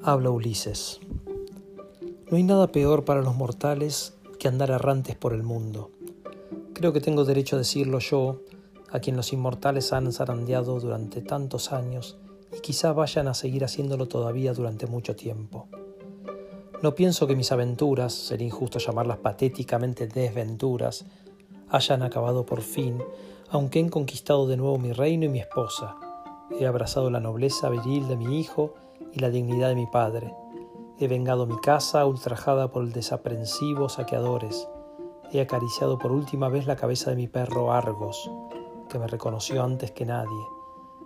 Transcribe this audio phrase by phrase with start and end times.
[0.00, 1.00] Habla Ulises.
[2.30, 5.90] No hay nada peor para los mortales que andar errantes por el mundo.
[6.72, 8.42] Creo que tengo derecho a decirlo yo,
[8.92, 12.16] a quien los inmortales han zarandeado durante tantos años
[12.56, 15.66] y quizá vayan a seguir haciéndolo todavía durante mucho tiempo.
[16.80, 21.06] No pienso que mis aventuras, sería injusto llamarlas patéticamente desventuras,
[21.70, 23.02] hayan acabado por fin,
[23.50, 25.96] aunque he conquistado de nuevo mi reino y mi esposa.
[26.58, 28.74] He abrazado la nobleza viril de mi hijo
[29.12, 30.34] y la dignidad de mi padre.
[30.98, 34.68] He vengado mi casa ultrajada por desaprensivos saqueadores.
[35.32, 38.30] He acariciado por última vez la cabeza de mi perro Argos,
[38.88, 40.46] que me reconoció antes que nadie.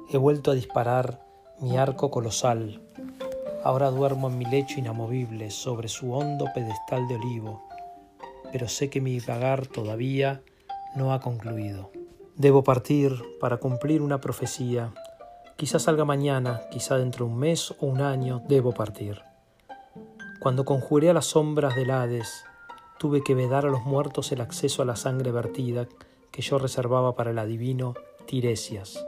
[0.09, 1.25] He vuelto a disparar
[1.61, 2.81] mi arco colosal.
[3.65, 7.63] Ahora duermo en mi lecho inamovible sobre su hondo pedestal de olivo,
[8.51, 10.43] pero sé que mi vagar todavía
[10.97, 11.91] no ha concluido.
[12.37, 14.93] Debo partir para cumplir una profecía
[15.63, 19.23] Quizás salga mañana, quizá dentro de un mes o un año, debo partir.
[20.41, 22.45] Cuando conjuré a las sombras del Hades,
[22.99, 25.87] tuve que vedar a los muertos el acceso a la sangre vertida
[26.33, 27.95] que yo reservaba para el adivino
[28.27, 29.07] Tiresias.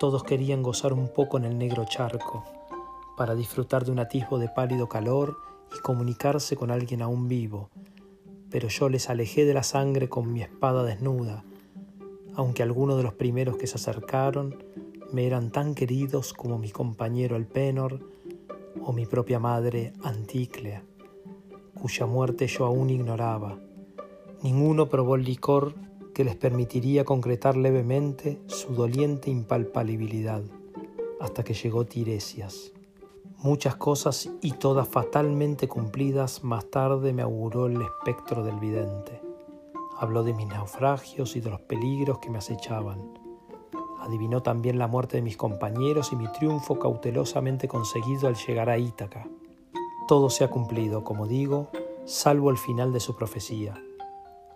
[0.00, 2.42] Todos querían gozar un poco en el negro charco,
[3.16, 5.36] para disfrutar de un atisbo de pálido calor
[5.72, 7.70] y comunicarse con alguien aún vivo,
[8.50, 11.44] pero yo les alejé de la sangre con mi espada desnuda,
[12.34, 14.66] aunque algunos de los primeros que se acercaron
[15.12, 18.00] me eran tan queridos como mi compañero el Penor
[18.82, 20.84] o mi propia madre Anticlea,
[21.74, 23.58] cuya muerte yo aún ignoraba.
[24.42, 25.74] Ninguno probó el licor
[26.14, 30.42] que les permitiría concretar levemente su doliente impalpabilidad,
[31.20, 32.72] hasta que llegó Tiresias.
[33.38, 39.22] Muchas cosas y todas fatalmente cumplidas más tarde me auguró el espectro del vidente.
[39.96, 43.17] Habló de mis naufragios y de los peligros que me acechaban
[44.08, 48.78] Adivinó también la muerte de mis compañeros y mi triunfo cautelosamente conseguido al llegar a
[48.78, 49.28] Ítaca.
[50.08, 51.68] Todo se ha cumplido, como digo,
[52.06, 53.74] salvo el final de su profecía.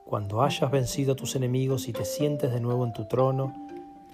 [0.07, 3.55] Cuando hayas vencido a tus enemigos y te sientes de nuevo en tu trono,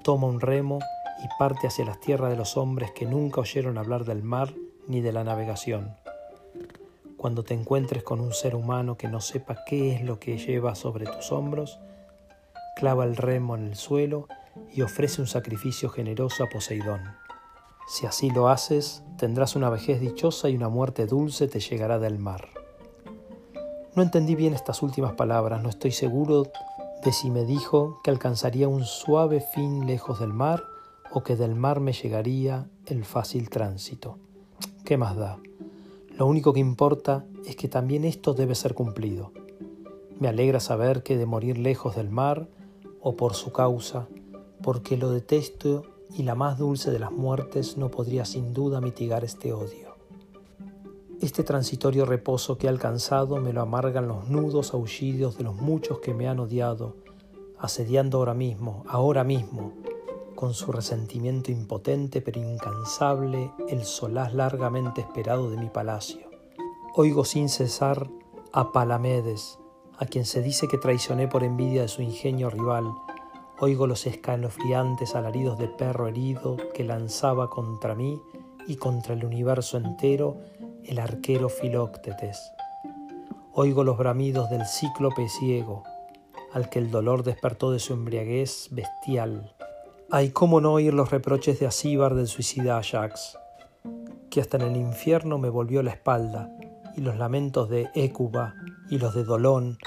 [0.03, 0.81] toma un remo
[1.23, 4.53] y parte hacia las tierras de los hombres que nunca oyeron hablar del mar
[4.89, 5.95] ni de la navegación.
[7.17, 10.75] Cuando te encuentres con un ser humano que no sepa qué es lo que lleva
[10.75, 11.79] sobre tus hombros,
[12.75, 14.27] clava el remo en el suelo
[14.73, 17.03] y ofrece un sacrificio generoso a Poseidón.
[17.89, 22.19] Si así lo haces, tendrás una vejez dichosa y una muerte dulce te llegará del
[22.19, 22.49] mar.
[23.95, 26.45] No entendí bien estas últimas palabras, no estoy seguro
[27.05, 30.63] de si me dijo que alcanzaría un suave fin lejos del mar
[31.11, 34.19] o que del mar me llegaría el fácil tránsito.
[34.85, 35.39] ¿Qué más da?
[36.17, 39.33] Lo único que importa es que también esto debe ser cumplido.
[40.19, 42.49] Me alegra saber que de morir lejos del mar,
[43.01, 44.09] o por su causa,
[44.63, 45.85] porque lo detesto
[46.17, 49.97] y la más dulce de las muertes no podría sin duda mitigar este odio.
[51.21, 55.99] Este transitorio reposo que he alcanzado me lo amargan los nudos aullidos de los muchos
[55.99, 56.95] que me han odiado,
[57.59, 59.73] asediando ahora mismo, ahora mismo,
[60.37, 66.29] con su resentimiento impotente pero incansable el solaz largamente esperado de mi palacio.
[66.95, 68.09] Oigo sin cesar
[68.53, 69.59] a Palamedes,
[69.99, 72.85] a quien se dice que traicioné por envidia de su ingenio rival,
[73.61, 78.21] Oigo los escalofriantes alaridos de perro herido que lanzaba contra mí
[78.69, 80.37] y contra el universo entero
[80.85, 82.53] el arquero Filóctetes.
[83.53, 85.83] Oigo los bramidos del cíclope ciego,
[86.53, 89.53] al que el dolor despertó de su embriaguez bestial.
[90.09, 93.37] Ay, cómo no oír los reproches de Asíbar del suicida Ajax,
[94.31, 96.49] que hasta en el infierno me volvió la espalda,
[96.97, 98.55] y los lamentos de Écuba
[98.89, 99.79] y los de Dolón,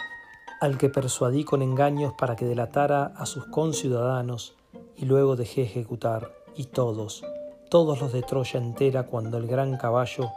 [0.61, 4.53] al que persuadí con engaños para que delatara a sus conciudadanos
[4.95, 7.23] y luego dejé ejecutar, y todos,
[7.71, 10.29] todos los de Troya entera cuando el gran caballo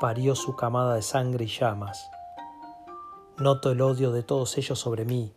[0.00, 2.08] parió su camada de sangre y llamas.
[3.36, 5.34] Noto el odio de todos ellos sobre mí,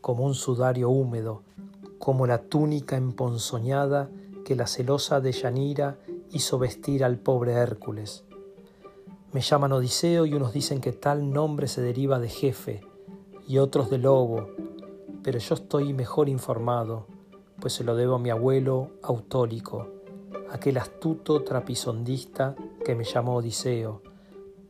[0.00, 1.42] como un sudario húmedo,
[1.98, 4.08] como la túnica emponzoñada
[4.46, 5.98] que la celosa de Yanira
[6.30, 8.24] hizo vestir al pobre Hércules.
[9.32, 12.82] Me llaman Odiseo y unos dicen que tal nombre se deriva de jefe,
[13.46, 14.48] y otros de lobo,
[15.22, 17.06] pero yo estoy mejor informado,
[17.60, 19.88] pues se lo debo a mi abuelo Autólico,
[20.50, 22.54] aquel astuto trapisondista
[22.84, 24.02] que me llamó Odiseo,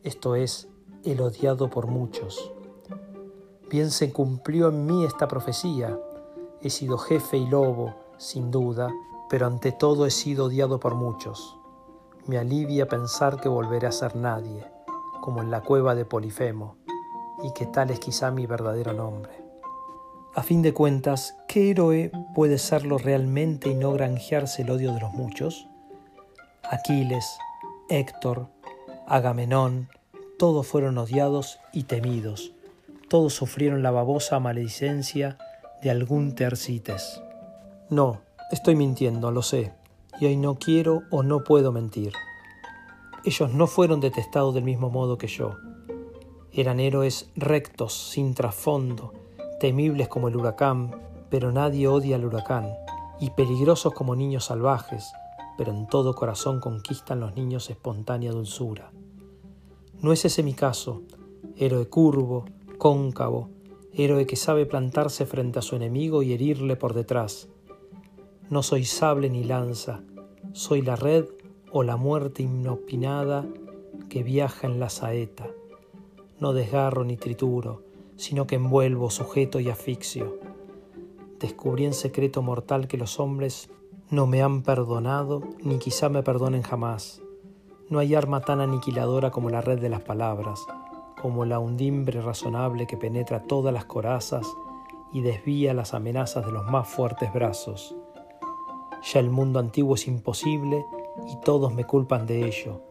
[0.03, 0.69] esto es,
[1.03, 2.51] el odiado por muchos.
[3.69, 5.99] Bien se cumplió en mí esta profecía,
[6.61, 8.89] he sido jefe y lobo, sin duda,
[9.29, 11.57] pero ante todo he sido odiado por muchos.
[12.27, 14.65] Me alivia pensar que volveré a ser nadie,
[15.21, 16.82] como en la cueva de Polifemo
[17.43, 19.43] y que tal es quizá mi verdadero nombre.
[20.35, 25.01] A fin de cuentas, ¿qué héroe puede serlo realmente y no granjearse el odio de
[25.01, 25.67] los muchos?
[26.63, 27.37] Aquiles,
[27.89, 28.47] Héctor,
[29.05, 29.89] Agamenón,
[30.39, 32.53] todos fueron odiados y temidos,
[33.09, 35.37] todos sufrieron la babosa maledicencia
[35.83, 37.21] de algún Tercites.
[37.89, 39.73] No, estoy mintiendo, lo sé,
[40.19, 42.13] y hoy no quiero o no puedo mentir.
[43.23, 45.57] Ellos no fueron detestados del mismo modo que yo.
[46.55, 49.11] Eran héroes rectos, sin trasfondo,
[49.59, 50.91] temibles como el huracán,
[51.31, 52.69] pero nadie odia al huracán,
[53.19, 55.11] y peligrosos como niños salvajes,
[55.57, 58.91] pero en todo corazón conquistan los niños espontánea dulzura.
[59.99, 61.01] No es ese mi caso,
[61.57, 62.45] héroe curvo,
[62.77, 63.49] cóncavo,
[63.91, 67.47] héroe que sabe plantarse frente a su enemigo y herirle por detrás.
[68.51, 70.03] No soy sable ni lanza,
[70.51, 71.25] soy la red
[71.71, 73.43] o la muerte inopinada
[74.09, 75.47] que viaja en la saeta.
[76.43, 77.83] No desgarro ni trituro,
[78.17, 80.39] sino que envuelvo, sujeto y asfixio.
[81.39, 83.69] Descubrí en secreto mortal que los hombres
[84.09, 87.21] no me han perdonado ni quizá me perdonen jamás.
[87.87, 90.65] No hay arma tan aniquiladora como la red de las palabras,
[91.21, 94.45] como la undimbre razonable que penetra todas las corazas
[95.13, 97.95] y desvía las amenazas de los más fuertes brazos.
[99.13, 100.85] Ya el mundo antiguo es imposible
[101.25, 102.81] y todos me culpan de ello,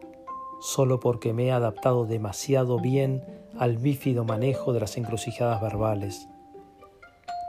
[0.59, 6.27] solo porque me he adaptado demasiado bien al bífido manejo de las encrucijadas verbales.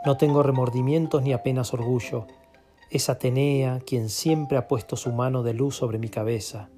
[0.04, 2.26] No tengo remordimientos ni apenas orgullo,
[2.90, 6.68] es Atenea quien siempre ha puesto su mano de luz sobre mi cabeza.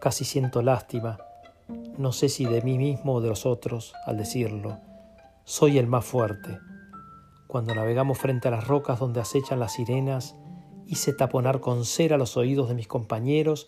[0.00, 1.18] Casi siento lástima,
[1.96, 4.78] no sé si de mí mismo o de los otros, al decirlo.
[5.44, 6.58] Soy el más fuerte.
[7.46, 10.36] Cuando navegamos frente a las rocas donde acechan las sirenas,
[10.86, 13.66] hice taponar con cera los oídos de mis compañeros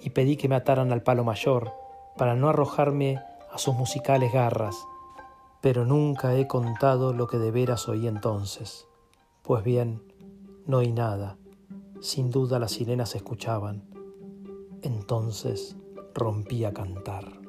[0.00, 1.72] y pedí que me ataran al palo mayor,
[2.16, 3.20] para no arrojarme
[3.56, 4.86] a sus musicales garras.
[5.62, 8.86] Pero nunca he contado lo que de veras oí entonces.
[9.42, 10.02] Pues bien,
[10.66, 11.38] no oí nada.
[12.00, 13.88] Sin duda las sirenas escuchaban.
[14.82, 15.74] Entonces
[16.12, 17.45] rompí a cantar.